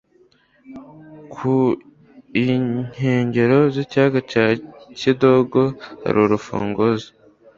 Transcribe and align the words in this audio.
Ku 1.33 1.55
inkengero 2.43 3.57
z' 3.73 3.81
ikiyaga 3.83 4.19
cya 4.31 4.45
kidogo 4.99 5.59
hari 6.03 6.17
urufunzo 6.25 7.07